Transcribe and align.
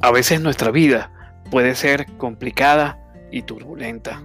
A 0.00 0.12
veces 0.12 0.40
nuestra 0.40 0.70
vida 0.70 1.10
puede 1.50 1.74
ser 1.74 2.06
complicada 2.18 3.00
y 3.32 3.42
turbulenta, 3.42 4.22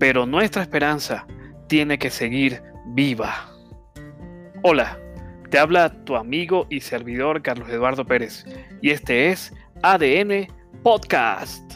pero 0.00 0.26
nuestra 0.26 0.60
esperanza 0.62 1.24
tiene 1.68 2.00
que 2.00 2.10
seguir 2.10 2.60
viva. 2.86 3.48
Hola, 4.64 4.98
te 5.50 5.58
habla 5.60 6.04
tu 6.04 6.16
amigo 6.16 6.66
y 6.68 6.80
servidor 6.80 7.42
Carlos 7.42 7.68
Eduardo 7.68 8.04
Pérez 8.04 8.44
y 8.82 8.90
este 8.90 9.30
es 9.30 9.54
ADN 9.82 10.48
Podcast. 10.82 11.74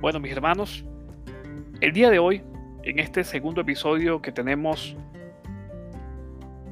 Bueno, 0.00 0.18
mis 0.18 0.32
hermanos, 0.32 0.84
el 1.80 1.92
día 1.92 2.10
de 2.10 2.18
hoy, 2.18 2.42
en 2.82 2.98
este 2.98 3.22
segundo 3.22 3.60
episodio 3.60 4.20
que 4.20 4.32
tenemos 4.32 4.96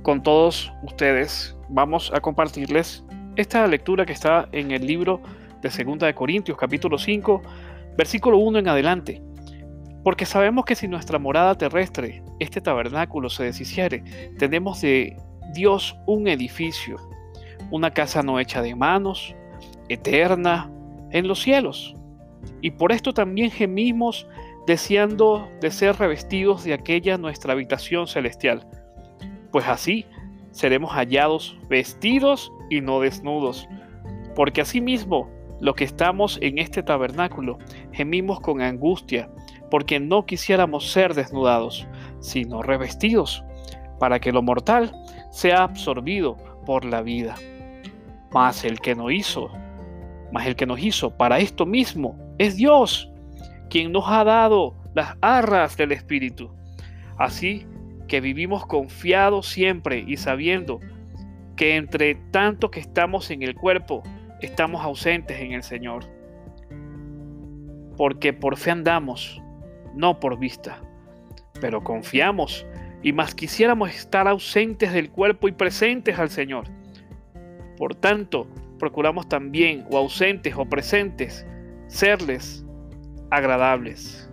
con 0.02 0.24
todos 0.24 0.73
ustedes, 0.82 1.56
vamos 1.68 2.10
a 2.12 2.20
compartirles 2.20 3.03
esta 3.37 3.66
lectura 3.66 4.06
que 4.06 4.12
está 4.12 4.48
en 4.52 4.70
el 4.70 4.87
libro 4.87 5.20
de 5.61 5.70
Segunda 5.70 6.06
de 6.06 6.15
Corintios, 6.15 6.56
capítulo 6.56 6.98
5, 6.98 7.42
versículo 7.97 8.38
1 8.38 8.61
en 8.61 8.69
adelante. 8.69 9.23
Porque 10.05 10.27
sabemos 10.27 10.65
que 10.65 10.75
si 10.75 10.87
nuestra 10.87 11.19
morada 11.19 11.56
terrestre, 11.56 12.23
este 12.39 12.61
tabernáculo, 12.61 13.30
se 13.30 13.45
deshiciere, 13.45 14.05
tenemos 14.39 14.80
de 14.83 15.16
Dios 15.52 15.97
un 16.06 16.28
edificio, 16.28 16.97
una 17.70 17.91
casa 17.91 18.23
no 18.23 18.39
hecha 18.39 18.62
de 18.62 18.75
manos, 18.75 19.34
eterna, 19.89 20.70
en 21.11 21.27
los 21.27 21.41
cielos. 21.41 21.95
Y 22.61 22.73
por 22.73 22.92
esto 22.92 23.14
también 23.14 23.51
gemimos 23.51 24.28
deseando 24.66 25.48
de 25.61 25.70
ser 25.70 25.97
revestidos 25.97 26.64
de 26.64 26.75
aquella 26.75 27.19
nuestra 27.19 27.53
habitación 27.53 28.06
celestial. 28.06 28.66
Pues 29.51 29.66
así 29.66 30.06
seremos 30.53 30.92
hallados 30.92 31.56
vestidos 31.69 32.53
y 32.77 32.80
no 32.80 33.00
desnudos. 33.00 33.69
Porque 34.34 34.61
asimismo, 34.61 35.30
lo 35.61 35.75
que 35.75 35.84
estamos 35.84 36.39
en 36.42 36.58
este 36.58 36.83
tabernáculo, 36.83 37.58
gemimos 37.92 38.41
con 38.41 38.61
angustia, 38.61 39.30
porque 39.70 40.00
no 40.00 40.27
quisiéramos 40.27 40.91
ser 40.91 41.14
desnudados, 41.14 41.86
sino 42.20 42.62
revestidos, 42.62 43.45
para 43.98 44.20
que 44.20 44.33
lo 44.33 44.42
mortal 44.42 44.92
sea 45.30 45.62
absorbido 45.62 46.36
por 46.67 46.84
la 46.84 47.02
vida. 47.02 47.36
Mas 48.33 48.64
el 48.64 48.80
que 48.80 48.95
no 48.95 49.11
hizo, 49.11 49.50
mas 50.33 50.47
el 50.47 50.56
que 50.56 50.67
nos 50.67 50.80
hizo 50.80 51.17
para 51.17 51.39
esto 51.39 51.67
mismo 51.67 52.19
es 52.39 52.56
Dios, 52.56 53.11
quien 53.70 53.92
nos 53.92 54.05
ha 54.08 54.25
dado 54.25 54.75
las 54.95 55.17
arras 55.20 55.77
del 55.77 55.92
Espíritu. 55.92 56.50
Así 57.17 57.67
que 58.08 58.20
vivimos 58.20 58.67
confiados 58.67 59.47
siempre 59.47 60.05
y 60.06 60.17
sabiendo 60.17 60.80
que 61.56 61.77
entre 61.77 62.16
tanto 62.30 62.70
que 62.70 62.80
estamos 62.80 63.30
en 63.30 63.42
el 63.42 63.55
cuerpo, 63.55 64.02
estamos 64.41 64.84
ausentes 64.84 65.41
en 65.41 65.52
el 65.52 65.62
Señor. 65.62 66.05
Porque 67.96 68.33
por 68.33 68.56
fe 68.56 68.72
andamos, 68.72 69.41
no 69.94 70.19
por 70.19 70.38
vista, 70.38 70.80
pero 71.61 71.84
confiamos 71.84 72.66
y 73.02 73.12
más 73.12 73.34
quisiéramos 73.34 73.91
estar 73.91 74.27
ausentes 74.27 74.92
del 74.92 75.11
cuerpo 75.11 75.46
y 75.46 75.52
presentes 75.52 76.19
al 76.19 76.30
Señor. 76.30 76.66
Por 77.77 77.94
tanto, 77.94 78.48
procuramos 78.78 79.28
también, 79.28 79.84
o 79.91 79.98
ausentes 79.98 80.55
o 80.56 80.64
presentes, 80.64 81.46
serles 81.86 82.64
agradables, 83.30 84.30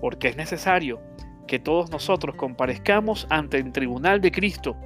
porque 0.00 0.28
es 0.28 0.36
necesario 0.36 1.00
que 1.46 1.58
todos 1.58 1.90
nosotros 1.90 2.34
comparezcamos 2.36 3.26
ante 3.30 3.58
el 3.58 3.72
tribunal 3.72 4.20
de 4.20 4.32
Cristo 4.32 4.76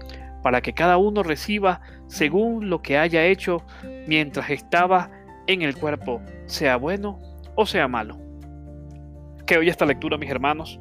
para 0.43 0.61
que 0.61 0.73
cada 0.73 0.97
uno 0.97 1.23
reciba 1.23 1.81
según 2.07 2.71
lo 2.71 2.83
que 2.83 2.99
haya 2.99 3.25
hecho 3.25 3.63
mientras 4.07 4.51
estaba 4.51 5.11
en 5.47 5.63
el 5.63 5.77
cuerpo, 5.77 6.21
sea 6.47 6.77
bueno 6.77 7.19
o 7.55 7.67
sea 7.67 7.89
malo. 7.89 8.17
Que 9.47 9.59
hoy 9.59 9.69
esta 9.69 9.87
lectura, 9.87 10.19
mis 10.19 10.31
hermanos, 10.31 10.81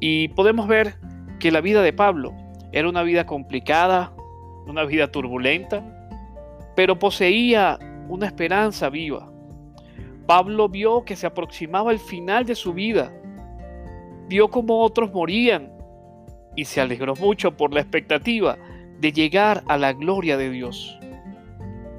y 0.00 0.28
podemos 0.28 0.68
ver 0.68 0.96
que 1.38 1.50
la 1.50 1.60
vida 1.60 1.82
de 1.82 1.92
Pablo 1.92 2.34
era 2.72 2.88
una 2.88 3.02
vida 3.02 3.26
complicada, 3.26 4.12
una 4.66 4.84
vida 4.84 5.10
turbulenta, 5.10 5.82
pero 6.74 6.98
poseía 6.98 7.78
una 8.08 8.26
esperanza 8.26 8.90
viva. 8.90 9.30
Pablo 10.26 10.68
vio 10.68 11.04
que 11.04 11.16
se 11.16 11.26
aproximaba 11.26 11.92
el 11.92 11.98
final 11.98 12.44
de 12.44 12.54
su 12.54 12.74
vida, 12.74 13.12
vio 14.28 14.48
cómo 14.48 14.80
otros 14.82 15.12
morían 15.12 15.72
y 16.56 16.64
se 16.64 16.80
alegró 16.80 17.14
mucho 17.14 17.56
por 17.56 17.72
la 17.72 17.80
expectativa 17.80 18.58
de 19.00 19.12
llegar 19.12 19.62
a 19.66 19.76
la 19.76 19.92
gloria 19.92 20.36
de 20.36 20.50
Dios. 20.50 20.98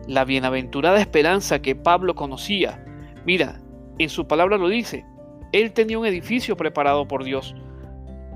La 0.07 0.25
bienaventurada 0.25 0.99
esperanza 0.99 1.61
que 1.61 1.75
Pablo 1.75 2.15
conocía, 2.15 2.83
mira, 3.25 3.59
en 3.99 4.09
su 4.09 4.27
palabra 4.27 4.57
lo 4.57 4.69
dice, 4.69 5.05
él 5.51 5.73
tenía 5.73 5.99
un 5.99 6.05
edificio 6.05 6.55
preparado 6.55 7.07
por 7.07 7.23
Dios. 7.23 7.55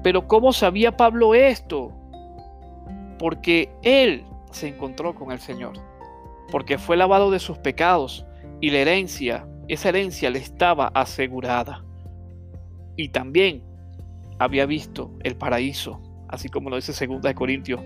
Pero 0.03 0.27
¿cómo 0.27 0.53
sabía 0.53 0.97
Pablo 0.97 1.35
esto? 1.35 1.91
Porque 3.19 3.69
él 3.83 4.25
se 4.51 4.67
encontró 4.67 5.15
con 5.15 5.31
el 5.31 5.39
Señor, 5.39 5.73
porque 6.51 6.77
fue 6.77 6.97
lavado 6.97 7.31
de 7.31 7.39
sus 7.39 7.57
pecados 7.57 8.25
y 8.59 8.71
la 8.71 8.79
herencia, 8.79 9.47
esa 9.67 9.89
herencia 9.89 10.29
le 10.29 10.39
estaba 10.39 10.87
asegurada. 10.87 11.83
Y 12.97 13.09
también 13.09 13.63
había 14.39 14.65
visto 14.65 15.11
el 15.23 15.35
paraíso, 15.35 16.01
así 16.27 16.49
como 16.49 16.69
lo 16.69 16.75
dice 16.75 17.07
2 17.07 17.33
Corintios 17.33 17.81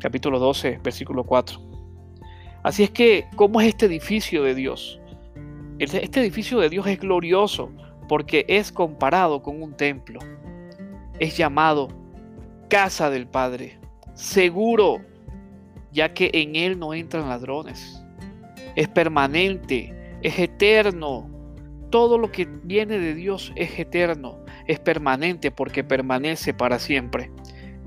capítulo 0.00 0.38
12, 0.38 0.80
versículo 0.82 1.24
4. 1.24 1.60
Así 2.62 2.82
es 2.82 2.90
que, 2.90 3.26
¿cómo 3.36 3.60
es 3.60 3.68
este 3.68 3.86
edificio 3.86 4.42
de 4.42 4.54
Dios? 4.54 5.00
Este 5.78 6.20
edificio 6.20 6.58
de 6.58 6.70
Dios 6.70 6.86
es 6.86 6.98
glorioso 6.98 7.70
porque 8.08 8.44
es 8.48 8.72
comparado 8.72 9.42
con 9.42 9.62
un 9.62 9.76
templo. 9.76 10.20
Es 11.18 11.36
llamado 11.36 11.88
casa 12.68 13.10
del 13.10 13.26
Padre, 13.26 13.78
seguro, 14.14 14.98
ya 15.92 16.12
que 16.12 16.30
en 16.32 16.56
él 16.56 16.78
no 16.78 16.94
entran 16.94 17.28
ladrones. 17.28 18.02
Es 18.74 18.88
permanente, 18.88 19.94
es 20.22 20.38
eterno. 20.38 21.30
Todo 21.90 22.18
lo 22.18 22.32
que 22.32 22.46
viene 22.46 22.98
de 22.98 23.14
Dios 23.14 23.52
es 23.54 23.78
eterno, 23.78 24.38
es 24.66 24.80
permanente 24.80 25.50
porque 25.50 25.84
permanece 25.84 26.52
para 26.52 26.78
siempre. 26.78 27.30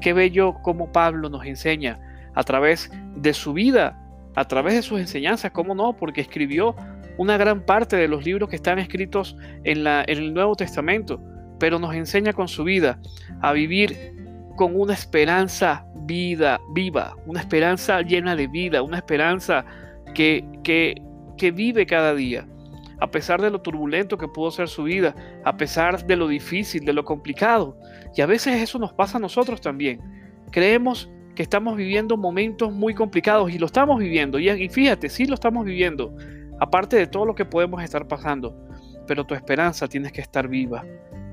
Qué 0.01 0.13
bello 0.13 0.55
como 0.61 0.91
Pablo 0.91 1.29
nos 1.29 1.45
enseña 1.45 1.99
a 2.33 2.43
través 2.43 2.91
de 3.15 3.33
su 3.33 3.53
vida, 3.53 3.99
a 4.35 4.45
través 4.45 4.75
de 4.75 4.81
sus 4.81 4.99
enseñanzas, 4.99 5.51
¿cómo 5.51 5.75
no? 5.75 5.93
Porque 5.93 6.21
escribió 6.21 6.75
una 7.17 7.37
gran 7.37 7.65
parte 7.65 7.97
de 7.97 8.07
los 8.07 8.23
libros 8.23 8.49
que 8.49 8.55
están 8.55 8.79
escritos 8.79 9.35
en, 9.63 9.83
la, 9.83 10.03
en 10.07 10.17
el 10.19 10.33
Nuevo 10.33 10.55
Testamento, 10.55 11.21
pero 11.59 11.77
nos 11.79 11.93
enseña 11.93 12.33
con 12.33 12.47
su 12.47 12.63
vida 12.63 12.99
a 13.41 13.51
vivir 13.51 14.15
con 14.55 14.79
una 14.79 14.93
esperanza 14.93 15.85
vida, 16.03 16.59
viva, 16.73 17.15
una 17.25 17.41
esperanza 17.41 18.01
llena 18.01 18.35
de 18.35 18.47
vida, 18.47 18.81
una 18.81 18.97
esperanza 18.97 19.65
que, 20.15 20.45
que, 20.63 21.01
que 21.37 21.51
vive 21.51 21.85
cada 21.85 22.15
día 22.15 22.47
a 22.99 23.11
pesar 23.11 23.41
de 23.41 23.49
lo 23.49 23.61
turbulento 23.61 24.17
que 24.17 24.27
pudo 24.27 24.51
ser 24.51 24.67
su 24.67 24.83
vida, 24.83 25.15
a 25.43 25.57
pesar 25.57 26.05
de 26.05 26.15
lo 26.15 26.27
difícil, 26.27 26.83
de 26.85 26.93
lo 26.93 27.05
complicado. 27.05 27.77
Y 28.15 28.21
a 28.21 28.25
veces 28.25 28.61
eso 28.61 28.79
nos 28.79 28.93
pasa 28.93 29.17
a 29.17 29.21
nosotros 29.21 29.61
también. 29.61 30.01
Creemos 30.51 31.09
que 31.35 31.43
estamos 31.43 31.77
viviendo 31.77 32.17
momentos 32.17 32.73
muy 32.73 32.93
complicados 32.93 33.51
y 33.51 33.57
lo 33.57 33.67
estamos 33.67 33.99
viviendo. 33.99 34.39
Y, 34.39 34.69
fíjate, 34.69 35.09
sí 35.09 35.25
lo 35.25 35.35
estamos 35.35 35.63
viviendo, 35.63 36.13
aparte 36.59 36.97
de 36.97 37.07
todo 37.07 37.25
lo 37.25 37.35
que 37.35 37.45
podemos 37.45 37.81
estar 37.81 38.07
pasando. 38.07 38.55
Pero 39.07 39.25
tu 39.25 39.33
esperanza 39.33 39.87
tienes 39.87 40.11
que 40.11 40.21
estar 40.21 40.47
viva. 40.47 40.83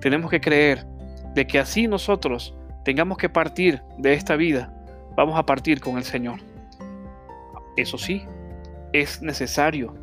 Tenemos 0.00 0.30
que 0.30 0.40
creer 0.40 0.86
de 1.34 1.46
que 1.46 1.58
así 1.58 1.88
nosotros 1.88 2.54
tengamos 2.84 3.18
que 3.18 3.28
partir 3.28 3.82
de 3.98 4.12
esta 4.12 4.36
vida, 4.36 4.72
vamos 5.16 5.36
a 5.36 5.44
partir 5.44 5.80
con 5.80 5.96
el 5.96 6.04
Señor. 6.04 6.38
Eso 7.76 7.98
sí, 7.98 8.22
es 8.92 9.20
necesario 9.20 9.94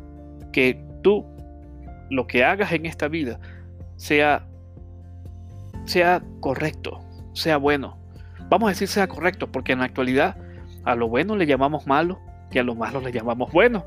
que 0.52 0.84
tú 1.02 1.24
lo 2.14 2.26
que 2.26 2.44
hagas 2.44 2.72
en 2.72 2.86
esta 2.86 3.08
vida 3.08 3.38
sea, 3.96 4.46
sea 5.84 6.22
correcto, 6.40 7.00
sea 7.32 7.56
bueno. 7.56 7.98
Vamos 8.48 8.68
a 8.68 8.70
decir 8.70 8.88
sea 8.88 9.08
correcto, 9.08 9.50
porque 9.50 9.72
en 9.72 9.80
la 9.80 9.86
actualidad 9.86 10.36
a 10.84 10.94
lo 10.94 11.08
bueno 11.08 11.36
le 11.36 11.46
llamamos 11.46 11.86
malo 11.86 12.20
y 12.50 12.58
a 12.58 12.62
lo 12.62 12.74
malo 12.74 13.00
le 13.00 13.12
llamamos 13.12 13.52
bueno. 13.52 13.84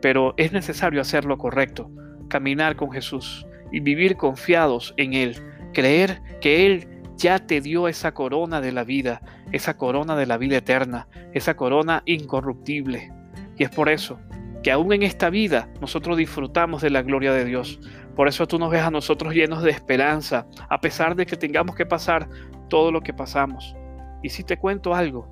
Pero 0.00 0.34
es 0.36 0.52
necesario 0.52 1.00
hacer 1.00 1.24
lo 1.24 1.38
correcto, 1.38 1.90
caminar 2.28 2.76
con 2.76 2.90
Jesús 2.90 3.46
y 3.72 3.80
vivir 3.80 4.16
confiados 4.16 4.94
en 4.96 5.14
Él, 5.14 5.36
creer 5.72 6.20
que 6.40 6.66
Él 6.66 6.88
ya 7.16 7.38
te 7.38 7.60
dio 7.60 7.88
esa 7.88 8.12
corona 8.12 8.60
de 8.60 8.72
la 8.72 8.84
vida, 8.84 9.20
esa 9.52 9.76
corona 9.76 10.14
de 10.16 10.26
la 10.26 10.36
vida 10.36 10.58
eterna, 10.58 11.08
esa 11.32 11.56
corona 11.56 12.02
incorruptible. 12.06 13.12
Y 13.56 13.64
es 13.64 13.70
por 13.70 13.88
eso 13.88 14.20
que 14.68 14.72
aún 14.72 14.92
en 14.92 15.02
esta 15.02 15.30
vida 15.30 15.70
nosotros 15.80 16.18
disfrutamos 16.18 16.82
de 16.82 16.90
la 16.90 17.00
gloria 17.00 17.32
de 17.32 17.46
Dios. 17.46 17.80
Por 18.14 18.28
eso 18.28 18.46
tú 18.46 18.58
nos 18.58 18.70
ves 18.70 18.82
a 18.82 18.90
nosotros 18.90 19.32
llenos 19.32 19.62
de 19.62 19.70
esperanza, 19.70 20.46
a 20.68 20.78
pesar 20.82 21.16
de 21.16 21.24
que 21.24 21.38
tengamos 21.38 21.74
que 21.74 21.86
pasar 21.86 22.28
todo 22.68 22.92
lo 22.92 23.00
que 23.00 23.14
pasamos. 23.14 23.74
Y 24.22 24.28
si 24.28 24.44
te 24.44 24.58
cuento 24.58 24.94
algo, 24.94 25.26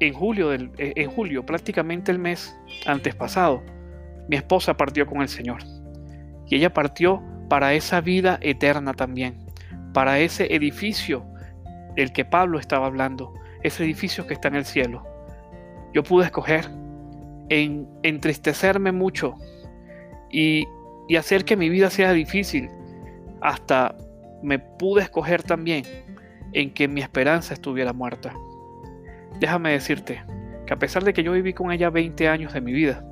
en 0.00 0.14
julio, 0.14 0.48
del, 0.48 0.70
eh, 0.78 0.94
en 0.96 1.10
julio, 1.10 1.44
prácticamente 1.44 2.10
el 2.10 2.18
mes 2.18 2.58
antes 2.86 3.14
pasado, 3.14 3.62
mi 4.26 4.36
esposa 4.36 4.74
partió 4.74 5.06
con 5.06 5.20
el 5.20 5.28
Señor. 5.28 5.58
Y 6.46 6.56
ella 6.56 6.72
partió 6.72 7.22
para 7.50 7.74
esa 7.74 8.00
vida 8.00 8.38
eterna 8.40 8.94
también, 8.94 9.36
para 9.92 10.18
ese 10.18 10.46
edificio 10.54 11.26
del 11.94 12.10
que 12.14 12.24
Pablo 12.24 12.58
estaba 12.58 12.86
hablando, 12.86 13.34
ese 13.62 13.84
edificio 13.84 14.26
que 14.26 14.32
está 14.32 14.48
en 14.48 14.54
el 14.54 14.64
cielo. 14.64 15.06
Yo 15.92 16.02
pude 16.02 16.24
escoger 16.24 16.70
en 17.48 17.88
entristecerme 18.02 18.92
mucho 18.92 19.34
y, 20.30 20.66
y 21.08 21.16
hacer 21.16 21.44
que 21.44 21.56
mi 21.56 21.68
vida 21.68 21.90
sea 21.90 22.12
difícil, 22.12 22.70
hasta 23.40 23.96
me 24.42 24.58
pude 24.58 25.02
escoger 25.02 25.42
también 25.42 25.84
en 26.52 26.72
que 26.72 26.88
mi 26.88 27.00
esperanza 27.00 27.54
estuviera 27.54 27.92
muerta. 27.92 28.32
Déjame 29.40 29.72
decirte 29.72 30.22
que 30.66 30.74
a 30.74 30.78
pesar 30.78 31.04
de 31.04 31.12
que 31.12 31.22
yo 31.22 31.32
viví 31.32 31.52
con 31.52 31.72
ella 31.72 31.90
20 31.90 32.28
años 32.28 32.52
de 32.52 32.60
mi 32.60 32.72
vida, 32.72 33.04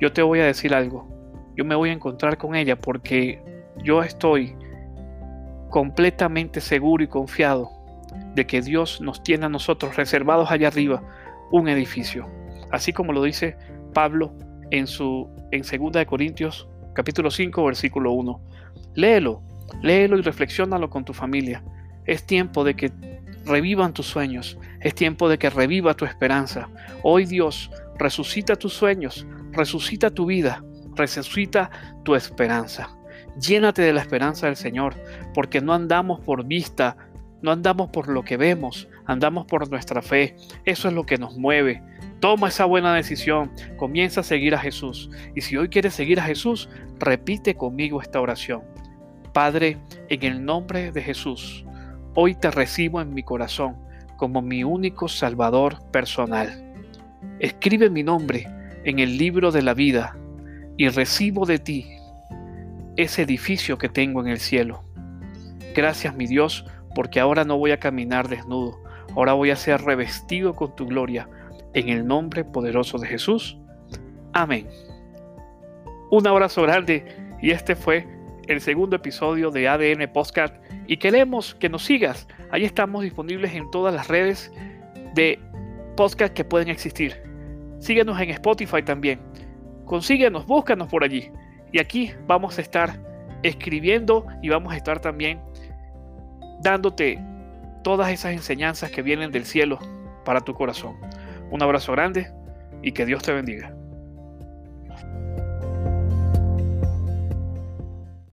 yo 0.00 0.12
te 0.12 0.22
voy 0.22 0.40
a 0.40 0.44
decir 0.44 0.74
algo. 0.74 1.08
Yo 1.56 1.64
me 1.64 1.74
voy 1.74 1.90
a 1.90 1.92
encontrar 1.92 2.38
con 2.38 2.54
ella 2.54 2.76
porque 2.76 3.42
yo 3.84 4.02
estoy 4.02 4.56
completamente 5.68 6.60
seguro 6.60 7.04
y 7.04 7.06
confiado 7.06 7.70
de 8.34 8.46
que 8.46 8.60
Dios 8.60 9.00
nos 9.00 9.22
tiene 9.22 9.46
a 9.46 9.48
nosotros 9.48 9.96
reservados 9.96 10.50
allá 10.50 10.68
arriba 10.68 11.02
un 11.52 11.68
edificio. 11.68 12.26
Así 12.70 12.92
como 12.92 13.12
lo 13.12 13.22
dice 13.22 13.56
Pablo 13.94 14.34
en 14.70 14.86
su 14.86 15.28
en 15.50 15.62
2 15.62 15.92
de 15.92 16.06
Corintios 16.06 16.68
capítulo 16.94 17.30
5 17.30 17.64
versículo 17.64 18.12
1. 18.12 18.40
Léelo, 18.94 19.42
léelo 19.82 20.18
y 20.18 20.22
reflexiónalo 20.22 20.90
con 20.90 21.04
tu 21.04 21.12
familia. 21.12 21.62
Es 22.06 22.24
tiempo 22.26 22.64
de 22.64 22.74
que 22.74 22.92
revivan 23.44 23.92
tus 23.92 24.06
sueños. 24.06 24.58
Es 24.80 24.94
tiempo 24.94 25.28
de 25.28 25.38
que 25.38 25.50
reviva 25.50 25.94
tu 25.94 26.04
esperanza. 26.04 26.68
Hoy 27.02 27.26
Dios 27.26 27.70
resucita 27.98 28.56
tus 28.56 28.72
sueños, 28.72 29.26
resucita 29.52 30.10
tu 30.10 30.26
vida, 30.26 30.64
resucita 30.94 31.70
tu 32.04 32.14
esperanza. 32.14 32.96
Llénate 33.40 33.82
de 33.82 33.92
la 33.92 34.00
esperanza 34.00 34.46
del 34.46 34.56
Señor, 34.56 34.94
porque 35.34 35.60
no 35.60 35.72
andamos 35.72 36.20
por 36.20 36.44
vista, 36.44 36.96
no 37.42 37.52
andamos 37.52 37.90
por 37.90 38.08
lo 38.08 38.24
que 38.24 38.36
vemos, 38.36 38.88
andamos 39.06 39.46
por 39.46 39.70
nuestra 39.70 40.02
fe. 40.02 40.36
Eso 40.64 40.88
es 40.88 40.94
lo 40.94 41.04
que 41.04 41.18
nos 41.18 41.36
mueve. 41.36 41.82
Toma 42.20 42.48
esa 42.48 42.66
buena 42.66 42.94
decisión, 42.94 43.50
comienza 43.76 44.20
a 44.20 44.24
seguir 44.24 44.54
a 44.54 44.58
Jesús. 44.58 45.10
Y 45.34 45.40
si 45.40 45.56
hoy 45.56 45.68
quieres 45.68 45.94
seguir 45.94 46.20
a 46.20 46.24
Jesús, 46.24 46.68
repite 46.98 47.54
conmigo 47.54 48.00
esta 48.02 48.20
oración. 48.20 48.62
Padre, 49.32 49.78
en 50.08 50.22
el 50.22 50.44
nombre 50.44 50.92
de 50.92 51.02
Jesús, 51.02 51.64
Hoy 52.14 52.34
te 52.34 52.50
recibo 52.50 53.00
en 53.00 53.14
mi 53.14 53.22
corazón 53.22 53.76
como 54.16 54.42
mi 54.42 54.64
único 54.64 55.06
Salvador 55.06 55.78
personal. 55.92 56.74
Escribe 57.38 57.88
mi 57.88 58.02
nombre 58.02 58.48
en 58.82 58.98
el 58.98 59.16
libro 59.16 59.52
de 59.52 59.62
la 59.62 59.74
vida 59.74 60.16
y 60.76 60.88
recibo 60.88 61.46
de 61.46 61.60
ti 61.60 61.86
ese 62.96 63.22
edificio 63.22 63.78
que 63.78 63.88
tengo 63.88 64.20
en 64.20 64.26
el 64.26 64.40
cielo. 64.40 64.82
Gracias 65.72 66.16
mi 66.16 66.26
Dios, 66.26 66.66
porque 66.96 67.20
ahora 67.20 67.44
no 67.44 67.56
voy 67.56 67.70
a 67.70 67.78
caminar 67.78 68.28
desnudo, 68.28 68.82
ahora 69.14 69.34
voy 69.34 69.50
a 69.50 69.56
ser 69.56 69.80
revestido 69.82 70.54
con 70.54 70.74
tu 70.74 70.86
gloria, 70.86 71.28
en 71.74 71.88
el 71.88 72.06
nombre 72.06 72.44
poderoso 72.44 72.98
de 72.98 73.06
Jesús. 73.06 73.58
Amén. 74.32 74.68
Un 76.10 76.26
abrazo 76.26 76.62
grande 76.62 77.04
y 77.40 77.50
este 77.50 77.76
fue 77.76 78.06
el 78.48 78.60
segundo 78.60 78.96
episodio 78.96 79.50
de 79.50 79.68
ADN 79.68 80.12
Postcard 80.12 80.52
y 80.86 80.96
queremos 80.96 81.54
que 81.54 81.68
nos 81.68 81.84
sigas. 81.84 82.26
Ahí 82.50 82.64
estamos 82.64 83.02
disponibles 83.02 83.54
en 83.54 83.70
todas 83.70 83.94
las 83.94 84.08
redes 84.08 84.52
de 85.14 85.38
podcast 85.96 86.34
que 86.34 86.44
pueden 86.44 86.68
existir. 86.68 87.22
Síguenos 87.78 88.20
en 88.20 88.30
Spotify 88.30 88.82
también. 88.82 89.20
Consíguenos, 89.84 90.46
búscanos 90.46 90.88
por 90.88 91.04
allí. 91.04 91.30
Y 91.72 91.78
aquí 91.78 92.12
vamos 92.26 92.58
a 92.58 92.62
estar 92.62 93.00
escribiendo 93.42 94.26
y 94.42 94.48
vamos 94.48 94.72
a 94.72 94.76
estar 94.76 95.00
también 95.00 95.40
dándote 96.62 97.18
todas 97.82 98.10
esas 98.10 98.32
enseñanzas 98.32 98.90
que 98.90 99.02
vienen 99.02 99.30
del 99.30 99.44
cielo 99.44 99.78
para 100.24 100.40
tu 100.40 100.54
corazón. 100.54 100.96
Un 101.50 101.62
abrazo 101.62 101.92
grande 101.92 102.32
y 102.82 102.92
que 102.92 103.06
Dios 103.06 103.22
te 103.22 103.32
bendiga. 103.32 103.74